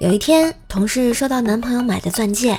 [0.00, 2.58] 有一天，同事收到男朋友买的钻戒，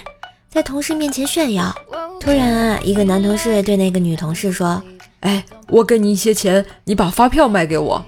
[0.50, 1.76] 在同事面前炫耀。
[2.20, 4.82] 突然啊，一个男同事对那个女同事说
[5.22, 8.04] ：“哎，我给你一些钱，你把发票卖给我。”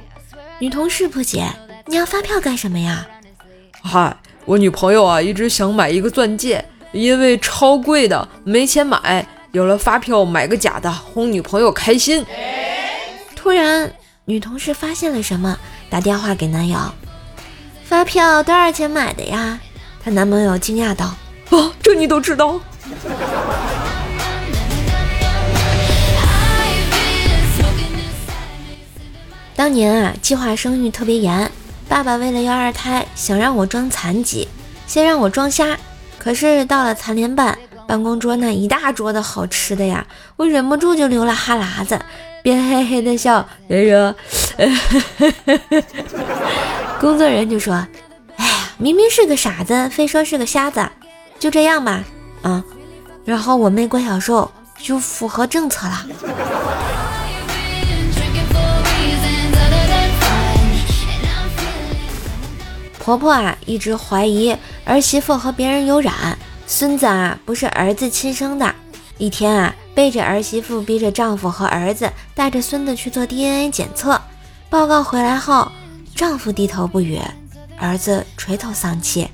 [0.60, 1.46] 女同事不解
[1.88, 3.06] ：“你要发票干什么呀
[3.84, 4.16] ？”“嗨，
[4.46, 6.64] 我女朋友啊，一直想买一个钻戒，
[6.94, 12.26] 因为超贵的没钱买，有了发票买个假的，哄女朋友开心。”
[13.36, 13.92] 突然，
[14.23, 15.57] 女同事发现了什么，
[15.89, 16.80] 打电话给男友
[17.88, 19.59] ：“发票多少钱买的呀？”
[20.03, 21.16] 她男朋友惊讶道
[21.52, 22.59] ：“啊，这你都知道？”
[29.55, 31.49] 当年啊，计划生育特别严，
[31.88, 34.49] 爸爸为了要二胎，想让我装残疾，
[34.85, 35.77] 先让我装瞎。
[36.20, 37.57] 可是到了残联办，
[37.88, 41.98] 办公桌那一大桌的好吃的呀，我忍不住就流了哈喇子，
[42.43, 44.13] 边嘿嘿的笑，边说
[46.99, 47.73] ：“工作人员就说
[48.38, 50.88] ：‘哎呀，明明是个傻子，非说是个瞎子，
[51.38, 52.04] 就这样吧。’
[52.41, 52.63] 啊，
[53.26, 56.05] 然后我妹郭小兽就符合政策了。”
[62.98, 66.35] 婆婆啊，一直怀疑儿媳妇和别人有染，
[66.66, 68.73] 孙子啊不是儿子亲生的。
[69.19, 74.19] 一天啊，背着儿媳妇，逼着丈夫和儿子带着孙子去做 DNA 检测。
[74.72, 75.72] 报告回来后，
[76.16, 77.19] 丈夫低头不语，
[77.78, 79.30] 儿子垂头丧气。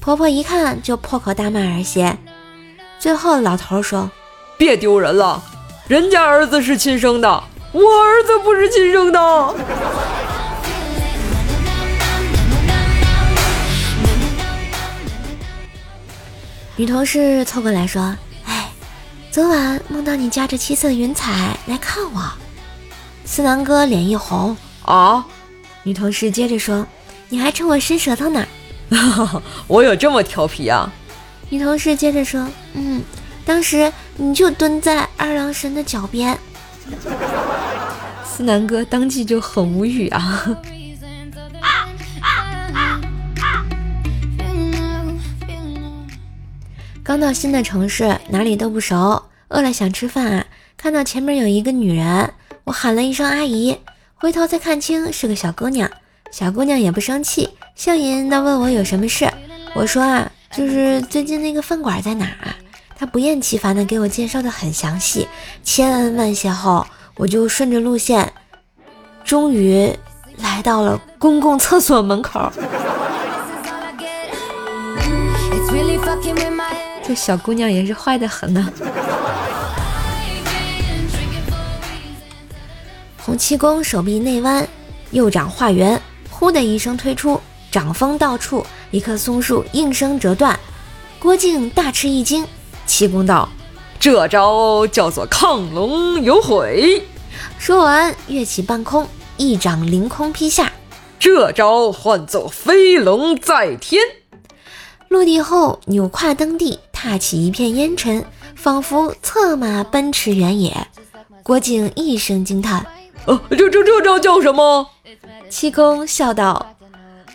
[0.00, 2.10] 婆婆一看就破口大骂儿媳。
[2.98, 4.10] 最后老头说
[4.56, 5.42] ：“别丢人了，
[5.86, 7.28] 人家儿子是亲生的，
[7.72, 9.20] 我儿子不是亲生的。
[16.76, 18.16] ”女同事凑过来说
[18.48, 18.70] ：“哎，
[19.30, 22.22] 昨晚梦到你驾着七色云彩来看我。”
[23.26, 25.26] 思南哥脸一红啊。
[25.84, 26.86] 女同事接着说
[27.28, 28.46] ：“你还冲我伸舌头呢。
[29.66, 30.92] ”我有这么调皮啊？
[31.48, 33.02] 女同事接着说：“嗯，
[33.44, 36.38] 当时你就蹲在二郎神的脚边。”
[38.24, 40.46] 思南哥当即就很无语啊。
[47.02, 50.46] 刚到新的城市，哪里都不熟，饿了想吃饭啊。
[50.76, 52.32] 看到前面有一个女人，
[52.64, 53.76] 我喊了一声阿姨，
[54.22, 55.90] 回头才看清是个小姑娘。
[56.30, 59.28] 小姑娘也不生气，笑吟吟的问我有什么事。
[59.74, 62.54] 我说啊，就是最近那个饭馆在哪儿啊？
[62.96, 65.26] 她不厌其烦的给我介绍的很详细，
[65.64, 68.32] 千恩万谢后，我就顺着路线，
[69.24, 69.92] 终于
[70.36, 72.48] 来到了公共厕所门口。
[77.02, 78.72] 这小姑娘也是坏的很呢。
[83.24, 84.66] 洪七公手臂内弯，
[85.12, 87.40] 右掌化圆，呼的一声推出，
[87.70, 90.58] 掌风到处，一棵松树应声折断。
[91.20, 92.44] 郭靖大吃一惊，
[92.84, 93.48] 七公道
[94.00, 97.00] ：“这招叫做亢龙有悔。”
[97.58, 99.06] 说完跃起半空，
[99.36, 100.72] 一掌凌空劈下，
[101.20, 104.02] 这招唤作飞龙在天。
[105.06, 106.78] 落地后扭胯蹬地。
[106.92, 108.24] 踏起一片烟尘，
[108.54, 110.86] 仿佛策马奔驰原野。
[111.42, 112.86] 郭靖一声惊叹
[113.26, 114.88] ：“哦，这这这招叫什么？”
[115.48, 116.74] 七公笑道：“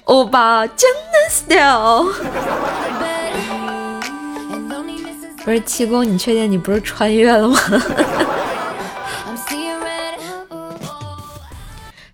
[0.05, 2.13] 欧巴江南 style。”
[5.45, 7.57] 不是七公，你确定你不是穿越了吗？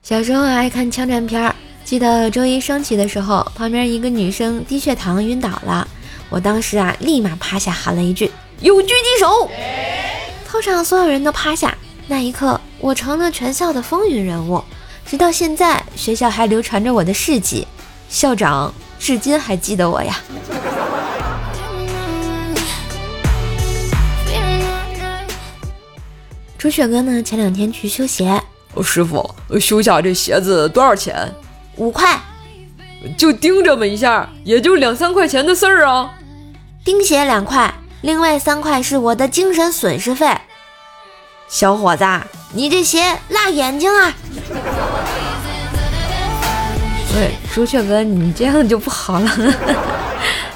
[0.03, 5.87] 小时候爱看枪战片儿，记得周一升旗的时候，旁边一个女生低血糖晕倒了。
[6.29, 8.29] 我当时啊，立马趴下喊了一句
[8.61, 9.49] ：“有狙击手！”
[10.47, 11.75] 操场所有人都趴下，
[12.07, 14.61] 那一刻我成了全校的风云人物。
[15.05, 17.65] 直到现在，学校还流传着我的事迹，
[18.09, 20.19] 校长至今还记得我呀。
[26.57, 27.23] 朱雪哥呢？
[27.23, 28.41] 前两天去修鞋。
[28.83, 31.33] 师傅，修下这鞋子多少钱？
[31.77, 32.19] 五块。
[33.17, 36.15] 就钉这么一下，也就两三块钱的事儿啊。
[36.83, 40.37] 钉鞋两块，另外三块是我的精神损失费。
[41.53, 42.03] 小伙子，
[42.51, 44.11] 你这鞋辣眼睛啊！
[47.15, 49.29] 喂，朱雀哥，你这样就不好了。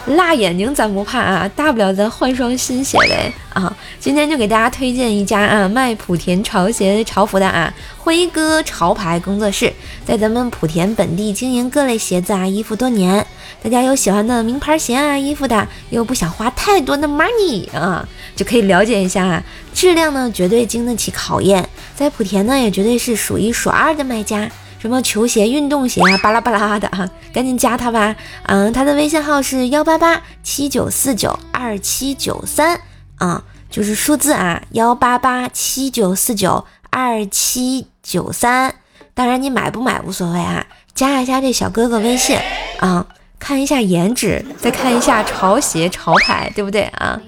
[0.08, 3.76] 辣眼睛咱不怕啊，大不了咱换双新鞋呗啊！
[4.00, 9.74] 今天就给大家推荐一家啊卖莆田潮鞋潮服的啊辉哥潮牌工作室，
[10.06, 13.26] 在咱们莆田本地经营各类鞋子啊衣服多年，
[13.62, 19.44] 大家有喜欢的名牌鞋啊衣服的，又不想花太多的 money 啊，就可以了解一下啊，
[19.74, 24.50] 质量呢绝对经得起考验，在莆田呢也绝对是数一数二的卖家。
[24.80, 28.16] 什么球鞋、运动鞋啊，巴拉巴拉的啊，赶紧加他吧。
[28.44, 32.80] 嗯，他的微信号是幺八八七九四九二七九三
[33.18, 38.76] 啊，就是数字啊，幺八八七九四九二七九三。
[39.14, 42.38] 当然你买不买无所谓啊，加一下这小哥哥微信
[42.80, 43.04] 啊，
[43.40, 47.20] 看一下颜值，再看一下潮鞋潮牌，对不对啊？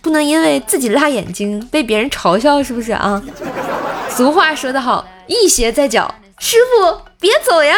[0.00, 3.22] 不能因为自己辣眼睛被别人嘲笑，是不是啊？
[4.08, 7.76] 俗话说得好，一鞋在脚，师傅别走呀！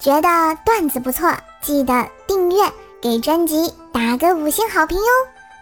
[0.00, 1.30] 觉得段子不错，
[1.60, 2.64] 记得订阅，
[3.02, 5.04] 给专辑打个五星好评哟。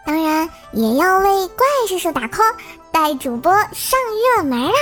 [0.05, 2.55] 当然也要为怪叔叔打 call，
[2.93, 3.99] 带主播上
[4.37, 4.73] 热门啊！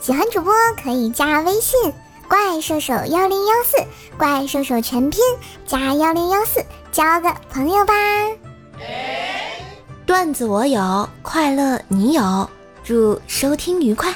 [0.00, 0.52] 喜欢主播
[0.82, 1.92] 可以加微信
[2.26, 3.76] “怪兽手幺零幺四”，
[4.18, 5.22] 怪兽手全拼
[5.66, 7.92] 加幺零幺四，交个朋友吧。
[10.08, 12.48] 段子我有，快乐你有，
[12.82, 14.10] 祝收听愉快。